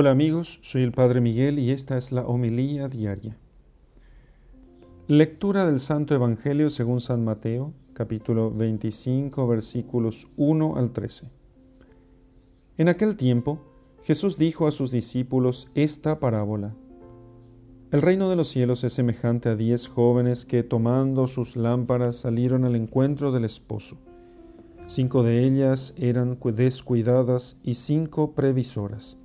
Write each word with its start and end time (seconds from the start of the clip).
Hola 0.00 0.12
amigos, 0.12 0.60
soy 0.62 0.84
el 0.84 0.92
Padre 0.92 1.20
Miguel 1.20 1.58
y 1.58 1.72
esta 1.72 1.98
es 1.98 2.12
la 2.12 2.24
homilía 2.24 2.86
diaria. 2.88 3.36
Lectura 5.08 5.66
del 5.66 5.80
Santo 5.80 6.14
Evangelio 6.14 6.70
según 6.70 7.00
San 7.00 7.24
Mateo, 7.24 7.72
capítulo 7.94 8.52
25, 8.52 9.48
versículos 9.48 10.28
1 10.36 10.76
al 10.76 10.92
13. 10.92 11.32
En 12.76 12.88
aquel 12.88 13.16
tiempo, 13.16 13.58
Jesús 14.04 14.38
dijo 14.38 14.68
a 14.68 14.70
sus 14.70 14.92
discípulos 14.92 15.68
esta 15.74 16.20
parábola. 16.20 16.76
El 17.90 18.00
reino 18.00 18.30
de 18.30 18.36
los 18.36 18.50
cielos 18.50 18.84
es 18.84 18.92
semejante 18.92 19.48
a 19.48 19.56
diez 19.56 19.88
jóvenes 19.88 20.44
que, 20.44 20.62
tomando 20.62 21.26
sus 21.26 21.56
lámparas, 21.56 22.14
salieron 22.14 22.64
al 22.64 22.76
encuentro 22.76 23.32
del 23.32 23.44
esposo. 23.44 23.98
Cinco 24.86 25.24
de 25.24 25.42
ellas 25.42 25.92
eran 25.96 26.38
descuidadas 26.54 27.58
y 27.64 27.74
cinco 27.74 28.36
previsoras. 28.36 29.18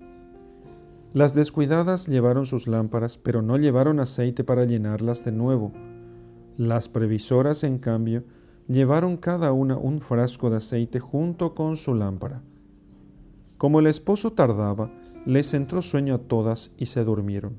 Las 1.13 1.35
descuidadas 1.35 2.07
llevaron 2.07 2.47
sus 2.47 2.67
lámparas, 2.67 3.19
pero 3.19 3.43
no 3.43 3.57
llevaron 3.57 3.99
aceite 3.99 4.43
para 4.43 4.65
llenarlas 4.65 5.23
de 5.23 5.31
nuevo. 5.31 5.71
Las 6.57 6.89
previsoras, 6.89 7.63
en 7.63 7.77
cambio, 7.77 8.23
llevaron 8.67 9.17
cada 9.17 9.51
una 9.53 9.77
un 9.77 10.01
frasco 10.01 10.49
de 10.49 10.57
aceite 10.57 10.99
junto 10.99 11.53
con 11.53 11.77
su 11.77 11.93
lámpara. 11.93 12.41
Como 13.59 13.79
el 13.79 13.85
esposo 13.85 14.33
tardaba, 14.33 14.91
les 15.25 15.53
entró 15.53 15.83
sueño 15.83 16.15
a 16.15 16.17
todas 16.17 16.73
y 16.77 16.87
se 16.87 17.03
durmieron. 17.03 17.57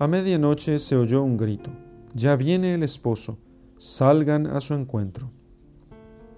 A 0.00 0.08
medianoche 0.08 0.80
se 0.80 0.96
oyó 0.96 1.22
un 1.22 1.36
grito, 1.36 1.70
Ya 2.12 2.34
viene 2.34 2.74
el 2.74 2.82
esposo, 2.82 3.38
salgan 3.76 4.48
a 4.48 4.60
su 4.60 4.74
encuentro. 4.74 5.30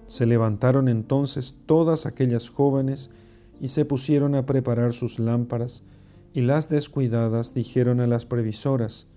Se 0.05 0.25
levantaron 0.25 0.87
entonces 0.87 1.57
todas 1.65 2.05
aquellas 2.05 2.49
jóvenes 2.49 3.09
y 3.59 3.69
se 3.69 3.85
pusieron 3.85 4.35
a 4.35 4.45
preparar 4.45 4.93
sus 4.93 5.19
lámparas, 5.19 5.83
y 6.33 6.41
las 6.41 6.69
descuidadas 6.69 7.53
dijeron 7.53 7.99
a 7.99 8.07
las 8.07 8.25
previsoras, 8.25 9.07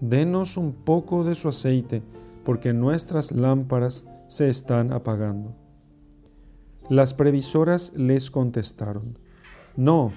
Denos 0.00 0.56
un 0.56 0.72
poco 0.72 1.24
de 1.24 1.34
su 1.34 1.48
aceite, 1.48 2.02
porque 2.44 2.72
nuestras 2.72 3.32
lámparas 3.32 4.06
se 4.28 4.48
están 4.48 4.92
apagando. 4.92 5.54
Las 6.88 7.12
previsoras 7.14 7.92
les 7.94 8.30
contestaron, 8.30 9.18
No, 9.76 10.12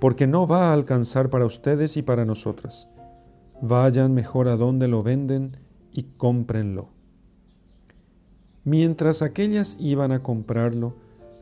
porque 0.00 0.26
no 0.26 0.46
va 0.46 0.70
a 0.70 0.72
alcanzar 0.72 1.28
para 1.28 1.44
ustedes 1.44 1.96
y 1.96 2.02
para 2.02 2.24
nosotras. 2.24 2.88
Vayan 3.60 4.14
mejor 4.14 4.48
a 4.48 4.56
donde 4.56 4.88
lo 4.88 5.02
venden 5.02 5.56
y 5.92 6.04
cómprenlo. 6.04 6.88
Mientras 8.64 9.22
aquellas 9.22 9.76
iban 9.80 10.12
a 10.12 10.22
comprarlo, 10.22 10.94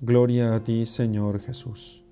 Gloria 0.00 0.54
a 0.54 0.62
ti, 0.62 0.84
Señor 0.84 1.40
Jesús. 1.40 2.04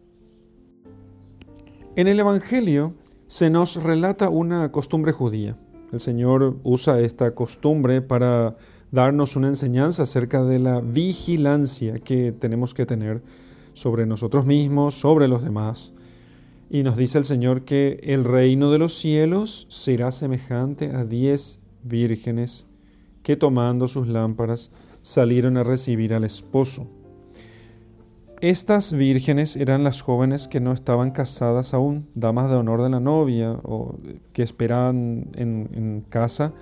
En 1.97 2.09
el 2.09 2.19
Evangelio 2.19 2.95
se 3.27 3.51
nos 3.51 3.83
relata 3.83 4.31
una 4.31 4.73
costumbre 4.73 5.13
judía. 5.13 5.59
El 5.93 6.01
Señor 6.01 6.57
usa 6.65 7.01
esta 7.01 7.35
costumbre 7.35 8.01
para 8.01 8.57
darnos 8.91 9.37
una 9.37 9.49
enseñanza 9.49 10.05
acerca 10.05 10.43
de 10.45 10.59
la 10.61 10.81
vigilancia 10.81 11.97
que 11.97 12.33
tenemos 12.33 12.73
que 12.73 12.87
tener 12.87 13.23
sobre 13.75 14.07
nosotros 14.07 14.47
mismos, 14.47 14.95
sobre 14.95 15.29
los 15.29 15.45
demás. 15.45 15.93
Y 16.71 16.85
nos 16.85 16.97
dice 16.97 17.19
el 17.19 17.27
Señor 17.27 17.67
que 17.67 18.01
el 18.03 18.25
reino 18.25 18.71
de 18.71 18.79
los 18.79 18.95
cielos 18.95 19.67
será 19.69 20.11
semejante 20.11 20.91
a 20.91 21.05
diez 21.05 21.61
vírgenes 21.83 22.67
que 23.23 23.37
tomando 23.37 23.89
sus 23.89 24.09
lámparas 24.09 24.71
salieron 25.03 25.59
a 25.59 25.65
recibir 25.65 26.15
al 26.15 26.25
esposo. 26.25 26.89
Estas 28.45 28.93
vírgenes 28.93 29.57
eran 29.57 29.85
las 29.85 30.03
jóvenes 30.03 30.49
que 30.49 30.61
no 30.61 30.73
estaban 30.73 31.13
casadas 31.13 31.73
aún, 31.73 32.11
damas 32.15 32.51
de 32.51 32.57
honor 32.57 32.83
de 32.83 32.91
la 32.91 33.01
novia, 33.01 33.53
o 33.63 33.97
que 34.35 34.43
esperaban 34.43 35.31
en, 35.35 36.05
casa 36.11 36.53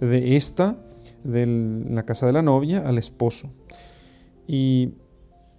de 0.00 0.36
esta, 0.36 0.76
de 1.24 1.46
la 1.46 2.04
casa 2.04 2.26
de 2.26 2.34
la 2.34 2.42
novia, 2.42 2.86
al 2.86 2.98
esposo. 2.98 3.48
Y 4.46 4.90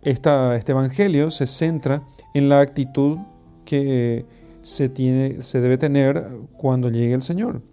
este 0.03 0.30
evangelio 0.68 1.31
se 1.31 1.47
centra 1.47 2.03
en 2.36 2.48
la 2.48 2.59
actitud 2.59 3.18
que 3.66 4.28
se, 4.62 4.90
debe 4.90 5.80
tener 5.80 6.30
cuando 6.58 6.92
llegue 6.92 7.16
el 7.16 7.24
Señor. 7.24 7.63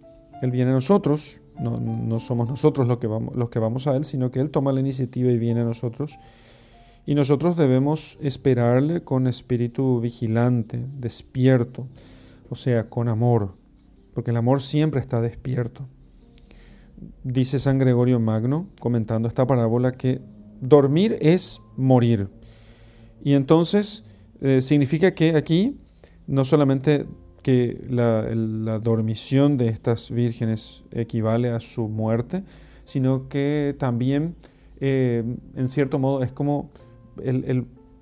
Él 0.41 0.49
viene 0.49 0.71
a 0.71 0.73
nosotros, 0.73 1.43
no, 1.59 2.19
somos 2.19 2.47
nosotros 2.47 2.87
los 2.87 3.49
que 3.49 3.59
vamos 3.59 3.85
a 3.85 3.95
Él, 3.95 4.03
sino 4.03 4.31
que 4.31 4.39
Él 4.39 4.49
toma 4.49 4.73
la 4.73 4.79
iniciativa 4.79 5.29
y 5.29 5.37
viene 5.37 5.61
a 5.61 5.65
nosotros 5.65 6.17
y 7.05 7.15
nosotros 7.15 7.57
debemos 7.57 8.17
esperarle 8.21 9.03
con 9.03 9.27
espíritu 9.27 9.99
vigilante, 9.99 10.85
despierto, 10.97 11.87
o 12.49 12.55
sea, 12.55 12.89
con 12.89 13.07
amor, 13.07 13.55
porque 14.13 14.31
el 14.31 14.37
amor 14.37 14.61
siempre 14.61 14.99
está 14.99 15.21
despierto. 15.21 15.87
Dice 17.23 17.59
San 17.59 17.79
Gregorio 17.79 18.19
Magno, 18.19 18.67
comentando 18.79 19.27
esta 19.27 19.47
parábola, 19.47 19.93
que 19.93 20.21
dormir 20.61 21.17
es 21.21 21.61
morir. 21.77 22.29
Y 23.23 23.33
entonces 23.33 24.03
eh, 24.41 24.61
significa 24.61 25.13
que 25.13 25.35
aquí 25.35 25.77
no 26.27 26.45
solamente 26.45 27.07
que 27.41 27.83
la, 27.89 28.79
dormición 28.79 29.57
de 29.57 29.69
estas 29.69 30.11
vírgenes 30.11 30.83
equivale 30.91 31.49
a 31.49 31.59
su 31.59 31.87
muerte, 31.87 32.43
sino 32.83 33.27
que 33.29 33.75
también, 33.79 34.35
eh, 34.79 35.23
en 35.55 35.67
cierto 35.67 35.97
modo, 35.99 36.21
es 36.21 36.31
como 36.31 36.69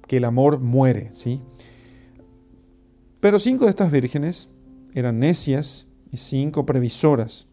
que 0.07 0.17
el 0.17 0.25
amor 0.25 0.59
muere, 0.59 1.09
¿sí? 1.11 1.41
Pero 3.19 3.39
cinco 3.39 3.65
de 3.65 3.71
estas 3.71 3.91
vírgenes 3.91 4.49
eran 4.93 5.19
necias 5.19 5.87
y 6.11 6.17
cinco 6.17 6.65
previsoras. 6.65 7.47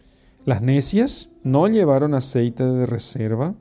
Las 0.45 0.63
necias 0.63 1.31
no 1.43 1.69
llevaron 1.69 2.15
aceite 2.15 2.65
de 2.65 2.87
reserva 2.87 3.55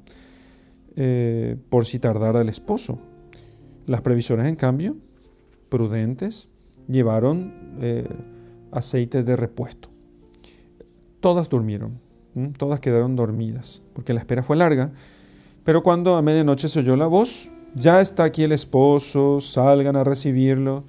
eh, 0.96 1.58
por 1.69 1.86
si 1.86 2.00
tardara 2.00 2.42
el 2.42 2.50
esposo. 2.50 3.00
Las 3.86 4.02
previsoras, 4.02 4.47
en 4.47 4.56
cambio, 4.56 4.97
prudentes, 5.69 6.50
llevaron 6.88 7.78
eh, 7.81 8.08
aceite 8.72 9.24
de 9.24 9.36
repuesto. 9.36 9.90
Todas 11.19 11.50
durmieron, 11.50 12.00
todas 12.58 12.80
quedaron 12.80 13.16
dormidas, 13.16 13.81
porque 13.94 14.13
la 14.13 14.19
espera 14.19 14.44
fue 14.44 14.58
larga. 14.58 14.92
Pero 15.63 15.84
cuando 15.84 16.16
a 16.16 16.22
medianoche 16.22 16.68
se 16.68 16.80
oyó 16.80 16.97
la 16.97 17.08
voz, 17.08 17.50
ya 17.76 18.02
está 18.02 18.24
aquí 18.26 18.44
el 18.44 18.52
esposo, 18.52 19.40
salgan 19.42 19.96
a 19.96 20.04
recibirlo. 20.04 20.84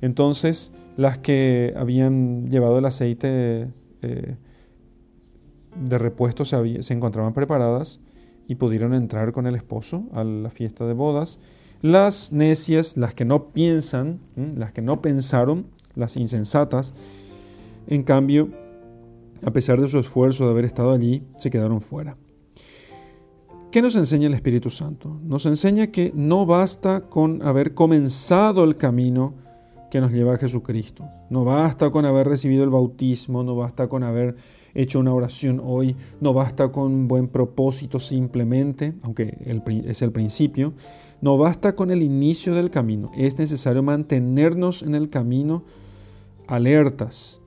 Entonces 0.00 0.72
las 0.96 1.18
que 1.18 1.74
habían 1.76 2.48
llevado 2.48 2.78
el 2.78 2.84
aceite 2.84 3.68
eh, 4.02 4.36
de 5.76 5.98
repuesto 5.98 6.44
se, 6.44 6.82
se, 6.82 6.94
encontraban 6.94 7.34
preparadas 7.34 8.00
y 8.48 8.54
pudieron 8.54 8.94
entrar 8.94 9.32
con 9.32 9.46
el 9.46 9.54
esposo 9.54 10.04
a 10.12 10.24
la 10.24 10.50
fiesta 10.50 10.86
de 10.86 10.94
bodas. 10.94 11.38
Las 11.82 12.32
necias, 12.32 12.96
las 12.96 13.14
que 13.14 13.24
no 13.24 13.50
piensan, 13.50 14.20
las 14.34 14.72
que 14.72 14.80
no 14.80 15.02
pensaron, 15.02 15.66
las 15.94 16.16
insensatas, 16.16 16.94
en 17.86 18.02
cambio, 18.02 18.50
a 19.44 19.50
pesar 19.50 19.80
de 19.80 19.88
su 19.88 19.98
esfuerzo 19.98 20.46
de 20.46 20.52
haber 20.52 20.64
estado 20.64 20.92
allí, 20.92 21.22
se 21.36 21.50
quedaron 21.50 21.80
fuera. 21.80 22.16
¿Qué 23.70 23.82
nos 23.82 23.96
enseña 23.96 24.28
el 24.28 24.34
Espíritu 24.34 24.70
Santo? 24.70 25.20
Nos 25.22 25.44
enseña 25.44 25.88
que 25.88 26.12
no 26.14 26.46
basta 26.46 27.08
con 27.08 27.42
haber 27.42 27.74
comenzado 27.74 28.64
el 28.64 28.76
camino 28.76 29.34
que 29.90 30.00
nos 30.00 30.12
lleva 30.12 30.34
a 30.34 30.38
Jesucristo. 30.38 31.04
No 31.30 31.44
basta 31.44 31.90
con 31.90 32.04
haber 32.04 32.28
recibido 32.28 32.64
el 32.64 32.70
bautismo, 32.70 33.42
no 33.42 33.56
basta 33.56 33.88
con 33.88 34.02
haber 34.02 34.36
hecho 34.74 35.00
una 35.00 35.12
oración 35.12 35.60
hoy, 35.64 35.96
no 36.20 36.32
basta 36.32 36.70
con 36.70 36.84
un 36.92 37.08
buen 37.08 37.28
propósito 37.28 37.98
simplemente, 37.98 38.94
aunque 39.02 39.36
es 39.86 40.02
el 40.02 40.12
principio, 40.12 40.74
no 41.20 41.36
basta 41.36 41.74
con 41.74 41.90
el 41.90 42.02
inicio 42.02 42.54
del 42.54 42.70
camino. 42.70 43.10
Es 43.16 43.38
necesario 43.38 43.82
mantenernos 43.82 44.82
en 44.82 44.94
el 44.94 45.10
camino 45.10 45.64
alertas 46.46 47.40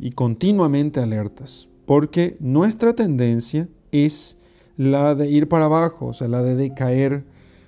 y 0.00 0.12
continuamente 0.12 1.00
alertas, 1.00 1.68
porque 1.84 2.36
nuestra 2.40 2.94
tendencia 2.94 3.68
es 3.92 4.37
la 4.78 5.16
de 5.16 5.28
ir 5.28 5.48
para 5.48 5.66
abajo, 5.66 6.06
o 6.06 6.12
sea, 6.14 6.28
la 6.28 6.40
de 6.40 6.54
decaer. 6.56 7.24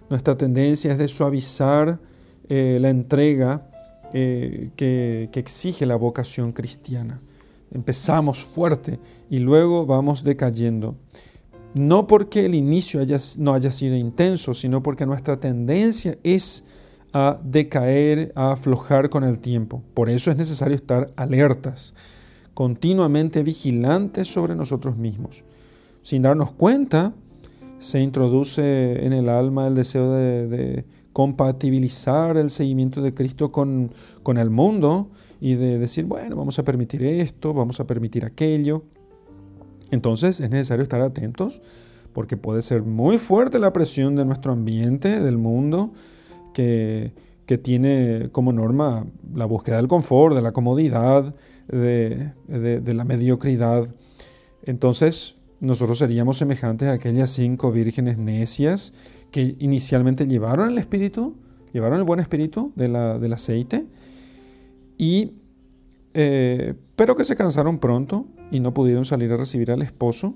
Nuestra 0.08 0.36
tendencia 0.36 0.92
es 0.92 0.98
de 0.98 1.08
suavizar 1.08 2.00
eh, 2.48 2.78
la 2.80 2.88
entrega 2.88 3.66
eh, 4.12 4.70
que, 4.76 5.28
exige 5.34 5.86
la 5.86 5.96
vocación 5.96 6.52
cristiana. 6.52 7.20
Empezamos 7.72 8.44
fuerte 8.44 8.98
y 9.28 9.40
luego 9.40 9.86
vamos 9.86 10.24
decayendo. 10.24 10.96
No 11.74 12.06
porque 12.06 12.46
el 12.46 12.54
inicio 12.54 13.00
no 13.38 13.54
haya 13.54 13.70
sido 13.70 13.96
intenso, 13.96 14.54
sino 14.54 14.82
porque 14.82 15.06
nuestra 15.06 15.38
tendencia 15.38 16.16
es 16.22 16.64
a 17.12 17.40
decaer, 17.42 18.32
a 18.36 18.52
aflojar 18.52 19.10
con 19.10 19.24
el 19.24 19.40
tiempo. 19.40 19.82
Por 19.94 20.10
eso 20.10 20.30
es 20.30 20.36
necesario 20.36 20.76
estar 20.76 21.12
alertas, 21.16 21.94
continuamente 22.54 23.42
vigilantes 23.42 24.28
sobre 24.28 24.54
nosotros 24.54 24.96
mismos. 24.96 25.44
Sin 26.02 26.22
darnos 26.22 26.52
cuenta, 26.52 27.14
se 27.78 28.00
introduce 28.00 29.04
en 29.04 29.12
el 29.12 29.28
alma 29.28 29.66
el 29.66 29.74
deseo 29.74 30.12
de 30.12 30.84
compatibilizar 31.12 32.36
el 32.36 32.50
seguimiento 32.50 33.02
de 33.02 33.14
Cristo 33.14 33.50
con, 33.50 33.92
con 34.22 34.38
el 34.38 34.50
mundo 34.50 35.10
y 35.40 35.54
de 35.54 35.78
decir, 35.78 36.04
bueno, 36.04 36.36
vamos 36.36 36.58
a 36.58 36.64
permitir 36.64 37.02
esto, 37.04 37.52
vamos 37.52 37.80
a 37.80 37.86
permitir 37.86 38.24
aquello. 38.24 38.84
Entonces 39.90 40.40
es 40.40 40.50
necesario 40.50 40.82
estar 40.82 41.00
atentos 41.00 41.60
porque 42.12 42.36
puede 42.36 42.62
ser 42.62 42.82
muy 42.82 43.18
fuerte 43.18 43.58
la 43.58 43.72
presión 43.72 44.16
de 44.16 44.24
nuestro 44.24 44.52
ambiente, 44.52 45.20
del 45.20 45.38
mundo, 45.38 45.92
que, 46.54 47.12
que 47.46 47.58
tiene 47.58 48.28
como 48.32 48.52
norma 48.52 49.06
la 49.34 49.46
búsqueda 49.46 49.76
del 49.76 49.88
confort, 49.88 50.34
de 50.34 50.42
la 50.42 50.52
comodidad, 50.52 51.34
de, 51.68 52.32
de, 52.46 52.80
de 52.80 52.94
la 52.94 53.04
mediocridad. 53.04 53.94
Entonces 54.62 55.36
nosotros 55.60 55.98
seríamos 55.98 56.38
semejantes 56.38 56.88
a 56.88 56.92
aquellas 56.92 57.30
cinco 57.30 57.70
vírgenes 57.70 58.18
necias 58.18 58.92
que 59.30 59.56
inicialmente 59.58 60.26
llevaron 60.26 60.70
el 60.70 60.78
espíritu, 60.78 61.36
llevaron 61.72 61.98
el 61.98 62.04
buen 62.04 62.20
espíritu 62.20 62.72
de 62.76 62.88
del 62.88 63.32
aceite, 63.32 63.86
y, 64.96 65.32
eh, 66.14 66.74
pero 66.96 67.14
que 67.14 67.24
se 67.24 67.36
cansaron 67.36 67.78
pronto 67.78 68.26
y 68.50 68.60
no 68.60 68.74
pudieron 68.74 69.04
salir 69.04 69.32
a 69.32 69.36
recibir 69.36 69.70
al 69.70 69.82
esposo 69.82 70.34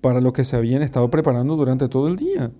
para 0.00 0.20
lo 0.20 0.32
que 0.32 0.44
se 0.44 0.56
habían 0.56 0.82
estado 0.82 1.10
preparando 1.10 1.56
durante 1.56 1.88
todo 1.88 2.08
el 2.08 2.16
día. 2.16 2.52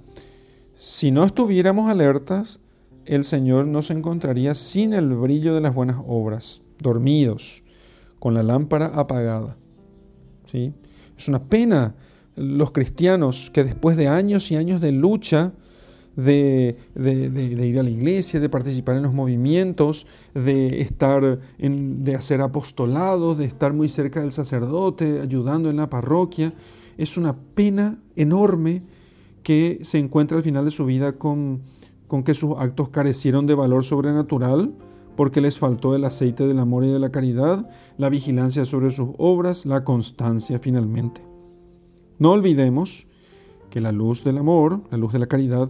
Si 0.76 1.10
no 1.10 1.24
estuviéramos 1.24 1.90
alertas, 1.90 2.60
el 3.04 3.24
Señor 3.24 3.66
nos 3.66 3.90
encontraría 3.90 4.54
sin 4.54 4.92
el 4.92 5.08
brillo 5.14 5.54
de 5.54 5.60
las 5.60 5.74
buenas 5.74 5.98
obras, 6.06 6.62
dormidos, 6.78 7.62
con 8.18 8.34
la 8.34 8.42
lámpara 8.42 8.86
apagada. 8.86 9.56
¿Sí? 10.44 10.72
Es 11.20 11.28
una 11.28 11.42
pena 11.42 11.94
los 12.34 12.72
cristianos 12.72 13.50
que 13.52 13.62
después 13.62 13.98
de 13.98 14.08
años 14.08 14.50
y 14.50 14.56
años 14.56 14.80
de 14.80 14.90
lucha, 14.90 15.52
de, 16.16 16.78
ir 16.96 17.78
a 17.78 17.82
la 17.82 17.90
iglesia, 17.90 18.40
de 18.40 18.48
participar 18.48 18.96
en 18.96 19.02
los 19.02 19.12
movimientos, 19.12 20.06
de 20.32 20.80
estar 20.80 21.40
en, 21.58 22.04
de 22.04 22.14
hacer 22.14 22.40
apostolados, 22.40 23.36
de 23.36 23.44
estar 23.44 23.74
muy 23.74 23.90
cerca 23.90 24.22
del 24.22 24.32
sacerdote, 24.32 25.20
ayudando 25.20 25.68
en 25.68 25.76
la 25.76 25.90
parroquia, 25.90 26.54
es 26.96 27.18
una 27.18 27.36
pena 27.36 27.98
enorme 28.16 28.82
que 29.42 29.80
se 29.82 29.98
encuentra 29.98 30.38
al 30.38 30.42
final 30.42 30.64
de 30.64 30.70
su 30.70 30.86
vida 30.86 31.18
con 31.18 31.60
que 32.24 32.32
sus 32.32 32.54
actos 32.56 32.88
carecieron 32.88 33.46
de 33.46 33.56
valor 33.56 33.84
sobrenatural, 33.84 34.72
porque 35.20 35.42
les 35.42 35.58
faltó 35.58 35.94
el 35.94 36.06
aceite 36.06 36.46
del 36.46 36.58
amor 36.60 36.82
y 36.82 36.88
de 36.88 36.98
la 36.98 37.12
caridad, 37.12 37.68
la 37.98 38.08
vigilancia 38.08 38.64
sobre 38.64 38.90
sus 38.90 39.10
obras, 39.18 39.66
la 39.66 39.84
constancia 39.84 40.58
finalmente. 40.58 41.20
No 42.18 42.32
olvidemos 42.32 43.06
que 43.68 43.82
la 43.82 43.92
luz 43.92 44.24
del 44.24 44.38
amor, 44.38 44.80
la 44.90 44.96
luz 44.96 45.12
de 45.12 45.18
la 45.18 45.26
caridad, 45.26 45.68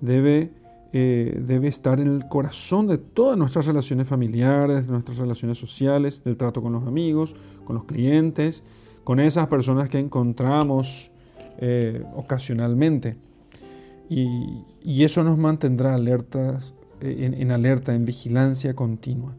debe, 0.00 0.54
eh, 0.94 1.38
debe 1.44 1.68
estar 1.68 2.00
en 2.00 2.08
el 2.08 2.28
corazón 2.28 2.86
de 2.86 2.96
todas 2.96 3.36
nuestras 3.36 3.66
relaciones 3.66 4.08
familiares, 4.08 4.86
de 4.86 4.92
nuestras 4.92 5.18
relaciones 5.18 5.58
sociales, 5.58 6.24
del 6.24 6.38
trato 6.38 6.62
con 6.62 6.72
los 6.72 6.86
amigos, 6.86 7.36
con 7.66 7.76
los 7.76 7.84
clientes, 7.84 8.64
con 9.04 9.20
esas 9.20 9.48
personas 9.48 9.90
que 9.90 9.98
encontramos 9.98 11.10
eh, 11.58 12.02
ocasionalmente. 12.16 13.18
Y, 14.08 14.64
eso 15.04 15.22
nos 15.22 15.36
mantendrá 15.36 15.92
alertas, 15.94 16.74
en, 17.00 17.50
alerta, 17.50 17.94
en 17.94 18.04
vigilancia 18.04 18.74
continua. 18.74 19.34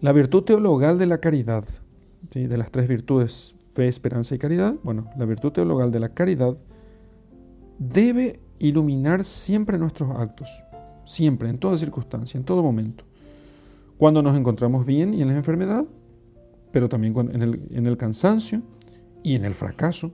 La 0.00 0.12
virtud 0.12 0.42
teologal 0.42 0.98
de 0.98 1.06
la 1.06 1.18
caridad, 1.18 1.64
de 2.32 2.56
las 2.56 2.70
tres 2.70 2.88
virtudes 2.88 3.54
fe, 3.72 3.88
esperanza 3.88 4.34
y 4.34 4.38
caridad, 4.38 4.74
bueno, 4.82 5.10
la 5.16 5.24
virtud 5.24 5.52
teologal 5.52 5.90
de 5.90 6.00
la 6.00 6.10
caridad 6.10 6.56
debe 7.78 8.40
iluminar 8.58 9.24
siempre 9.24 9.78
nuestros 9.78 10.10
actos, 10.10 10.48
siempre, 11.04 11.48
en 11.48 11.58
toda 11.58 11.78
circunstancia, 11.78 12.38
en 12.38 12.44
todo 12.44 12.62
momento. 12.62 13.04
Cuando 13.96 14.22
nos 14.22 14.36
encontramos 14.36 14.86
bien 14.86 15.14
y 15.14 15.22
en 15.22 15.28
la 15.28 15.36
enfermedad, 15.36 15.86
pero 16.70 16.88
también 16.88 17.14
en 17.32 17.68
en 17.70 17.86
el 17.86 17.96
cansancio 17.96 18.62
y 19.22 19.36
en 19.36 19.44
el 19.44 19.54
fracaso, 19.54 20.12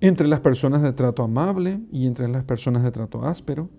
entre 0.00 0.26
las 0.26 0.40
personas 0.40 0.82
de 0.82 0.92
trato 0.92 1.22
amable 1.22 1.80
y 1.92 2.06
entre 2.06 2.26
las 2.28 2.42
personas 2.42 2.82
de 2.82 2.90
trato 2.90 3.24
áspero, 3.24 3.70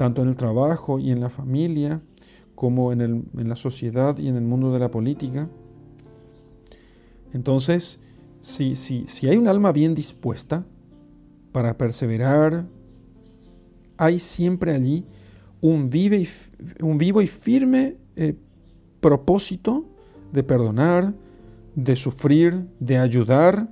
tanto 0.00 0.22
en 0.22 0.30
el 0.30 0.36
trabajo 0.36 0.98
y 0.98 1.10
en 1.10 1.20
la 1.20 1.28
familia, 1.28 2.00
como 2.54 2.90
en, 2.90 3.02
el, 3.02 3.22
en 3.36 3.48
la 3.50 3.54
sociedad 3.54 4.16
y 4.16 4.28
en 4.28 4.36
el 4.36 4.44
mundo 4.44 4.72
de 4.72 4.78
la 4.78 4.90
política, 4.90 5.50
entonces, 7.34 8.00
si, 8.40 8.74
si 8.74 9.28
hay 9.28 9.36
un 9.36 9.46
alma 9.46 9.72
bien 9.72 9.94
dispuesta 9.94 10.64
para 11.52 11.76
perseverar, 11.76 12.66
hay 13.98 14.20
siempre 14.20 14.72
allí 14.72 15.04
un, 15.60 15.90
vive 15.90 16.26
un 16.80 16.96
vivo 16.96 17.20
y 17.20 17.26
firme 17.26 17.98
eh, 18.16 18.34
propósito 19.02 19.84
de 20.32 20.42
perdonar, 20.42 21.12
de 21.74 21.94
sufrir, 21.94 22.66
de 22.78 22.96
ayudar 22.96 23.68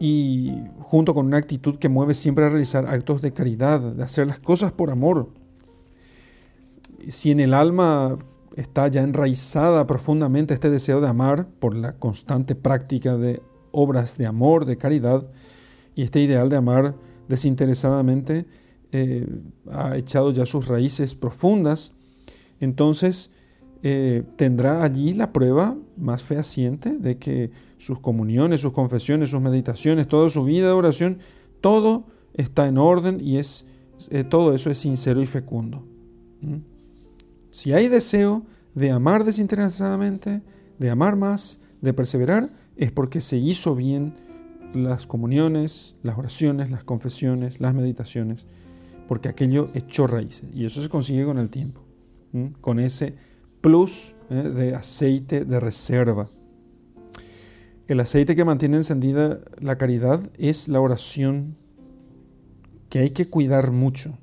y 0.00 0.54
junto 0.78 1.14
con 1.14 1.26
una 1.26 1.36
actitud 1.36 1.76
que 1.76 1.88
mueve 1.88 2.14
siempre 2.14 2.44
a 2.44 2.50
realizar 2.50 2.86
actos 2.86 3.22
de 3.22 3.32
caridad, 3.32 3.80
de 3.80 4.02
hacer 4.02 4.26
las 4.26 4.40
cosas 4.40 4.72
por 4.72 4.90
amor. 4.90 5.30
Si 7.08 7.30
en 7.30 7.40
el 7.40 7.54
alma 7.54 8.18
está 8.56 8.88
ya 8.88 9.02
enraizada 9.02 9.86
profundamente 9.86 10.54
este 10.54 10.70
deseo 10.70 11.00
de 11.00 11.08
amar 11.08 11.46
por 11.58 11.74
la 11.74 11.92
constante 11.92 12.54
práctica 12.54 13.16
de 13.16 13.42
obras 13.70 14.18
de 14.18 14.26
amor, 14.26 14.64
de 14.64 14.76
caridad, 14.76 15.28
y 15.94 16.02
este 16.02 16.20
ideal 16.20 16.48
de 16.48 16.56
amar 16.56 16.94
desinteresadamente 17.28 18.46
eh, 18.92 19.26
ha 19.70 19.96
echado 19.96 20.32
ya 20.32 20.46
sus 20.46 20.68
raíces 20.68 21.14
profundas, 21.14 21.92
entonces 22.60 23.30
eh, 23.84 24.22
tendrá 24.36 24.84
allí 24.84 25.12
la 25.12 25.32
prueba 25.32 25.76
más 25.96 26.22
fehaciente 26.22 26.98
de 26.98 27.18
que 27.18 27.50
sus 27.78 27.98
comuniones, 27.98 28.60
sus 28.60 28.72
confesiones, 28.72 29.30
sus 29.30 29.40
meditaciones, 29.40 30.06
toda 30.06 30.28
su 30.30 30.44
vida 30.44 30.66
de 30.66 30.72
oración, 30.72 31.18
todo 31.60 32.06
está 32.34 32.68
en 32.68 32.78
orden 32.78 33.18
y 33.20 33.38
es, 33.38 33.66
eh, 34.10 34.22
todo 34.22 34.54
eso 34.54 34.70
es 34.70 34.78
sincero 34.78 35.20
y 35.20 35.26
fecundo. 35.26 35.84
Si 37.50 37.72
hay 37.72 37.88
deseo 37.88 38.44
de 38.74 38.92
amar 38.92 39.24
desinteresadamente, 39.24 40.42
de 40.78 40.90
amar 40.90 41.16
más, 41.16 41.58
de 41.80 41.92
perseverar, 41.92 42.52
es 42.76 42.92
porque 42.92 43.20
se 43.20 43.36
hizo 43.36 43.74
bien 43.74 44.14
las 44.74 45.08
comuniones, 45.08 45.96
las 46.04 46.16
oraciones, 46.18 46.70
las 46.70 46.84
confesiones, 46.84 47.60
las 47.60 47.74
meditaciones, 47.74 48.46
porque 49.08 49.28
aquello 49.28 49.70
echó 49.74 50.06
raíces. 50.06 50.48
Y 50.54 50.64
eso 50.64 50.82
se 50.82 50.88
consigue 50.88 51.24
con 51.24 51.38
el 51.38 51.50
tiempo, 51.50 51.82
con 52.60 52.78
ese 52.78 53.14
plus 53.62 54.14
¿eh? 54.28 54.34
de 54.34 54.74
aceite 54.74 55.46
de 55.46 55.58
reserva. 55.58 56.28
El 57.88 58.00
aceite 58.00 58.36
que 58.36 58.44
mantiene 58.44 58.76
encendida 58.76 59.40
la 59.58 59.78
caridad 59.78 60.20
es 60.36 60.68
la 60.68 60.80
oración 60.80 61.56
que 62.90 62.98
hay 62.98 63.10
que 63.10 63.28
cuidar 63.28 63.70
mucho. 63.70 64.18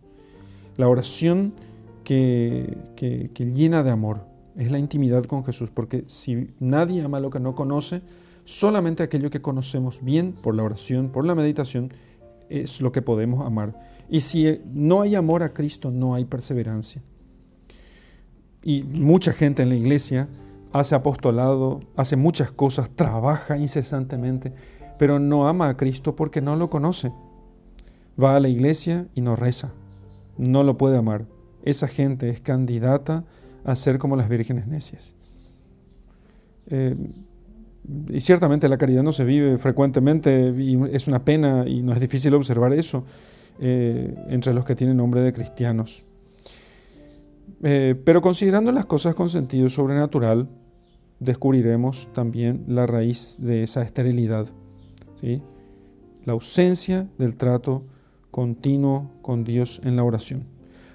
La 0.77 0.87
oración 0.87 1.53
que, 2.03 2.77
llena 3.37 3.83
de 3.83 3.91
amor. 3.91 4.25
Es 4.55 4.71
la 4.71 4.79
intimidad 4.79 5.23
con 5.25 5.43
Jesús, 5.43 5.69
porque 5.71 6.03
si 6.07 6.49
nadie 6.59 7.01
ama 7.01 7.19
lo 7.19 7.29
que 7.29 7.39
no 7.39 7.55
conoce, 7.55 8.01
solamente 8.45 9.03
aquello 9.03 9.29
que 9.29 9.41
conocemos 9.41 10.03
bien 10.03 10.33
por 10.33 10.55
la 10.55 10.63
oración, 10.63 11.09
por 11.09 11.25
la 11.25 11.35
meditación, 11.35 11.93
es 12.49 12.81
lo 12.81 12.91
que 12.91 13.01
podemos 13.01 13.45
amar. 13.45 13.79
Y 14.09 14.21
si 14.21 14.59
no 14.73 15.01
hay 15.01 15.15
amor 15.15 15.43
a 15.43 15.53
Cristo, 15.53 15.91
no 15.91 16.15
hay 16.15 16.25
perseverancia. 16.25 17.01
Y 18.63 18.83
mucha 18.83 19.33
gente 19.33 19.63
en 19.63 19.69
la 19.69 19.75
iglesia 19.75 20.27
hace 20.73 20.95
apostolado, 20.95 21.79
hace 21.95 22.15
muchas 22.15 22.51
cosas, 22.51 22.89
trabaja 22.95 23.57
incesantemente, 23.57 24.53
pero 24.97 25.19
no 25.19 25.47
ama 25.47 25.69
a 25.69 25.77
Cristo 25.77 26.15
porque 26.15 26.41
no 26.41 26.55
lo 26.55 26.69
conoce. 26.69 27.11
Va 28.21 28.35
a 28.35 28.39
la 28.39 28.49
iglesia 28.49 29.07
y 29.15 29.21
no 29.21 29.35
reza, 29.35 29.71
no 30.37 30.63
lo 30.63 30.77
puede 30.77 30.97
amar 30.97 31.25
esa 31.63 31.87
gente 31.87 32.29
es 32.29 32.41
candidata 32.41 33.25
a 33.63 33.75
ser 33.75 33.99
como 33.99 34.15
las 34.15 34.29
vírgenes 34.29 34.67
necias. 34.67 35.15
Eh, 36.67 36.95
y 38.09 38.19
ciertamente 38.21 38.69
la 38.69 38.77
caridad 38.77 39.03
no 39.03 39.11
se 39.11 39.25
vive 39.25 39.57
frecuentemente 39.57 40.53
y 40.57 40.79
es 40.91 41.07
una 41.07 41.23
pena 41.25 41.65
y 41.67 41.81
no 41.81 41.93
es 41.93 41.99
difícil 41.99 42.33
observar 42.35 42.73
eso 42.73 43.03
eh, 43.59 44.13
entre 44.29 44.53
los 44.53 44.63
que 44.65 44.75
tienen 44.75 44.97
nombre 44.97 45.21
de 45.21 45.33
cristianos. 45.33 46.03
Eh, 47.61 47.95
pero 48.05 48.21
considerando 48.21 48.71
las 48.71 48.85
cosas 48.85 49.15
con 49.15 49.29
sentido 49.29 49.69
sobrenatural, 49.69 50.47
descubriremos 51.19 52.07
también 52.13 52.63
la 52.67 52.87
raíz 52.87 53.35
de 53.37 53.63
esa 53.63 53.81
esterilidad, 53.81 54.47
¿sí? 55.19 55.41
la 56.23 56.33
ausencia 56.33 57.09
del 57.17 57.35
trato 57.35 57.83
continuo 58.31 59.11
con 59.21 59.43
Dios 59.43 59.81
en 59.83 59.95
la 59.95 60.03
oración. 60.03 60.45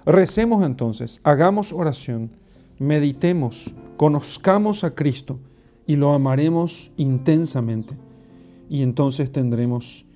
Recemos 0.06 0.64
entonces, 0.64 1.21
hagamos 1.23 1.73
oración, 1.73 2.30
meditemos, 2.78 3.75
conozcamos 3.97 4.85
a 4.85 4.94
Cristo 4.94 5.38
y 5.87 5.97
lo 5.97 6.12
amaremos 6.12 6.92
intensamente. 6.97 7.97
Y 8.71 8.83
entonces 8.83 9.30
tendremos 9.30 10.06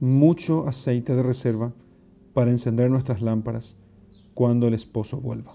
mucho 0.00 0.68
aceite 0.68 1.16
de 1.16 1.22
reserva 1.22 1.72
para 2.32 2.50
encender 2.50 2.90
nuestras 2.90 3.20
lámparas 3.20 3.76
cuando 4.34 4.68
el 4.68 4.74
esposo 4.74 5.20
vuelva. 5.20 5.54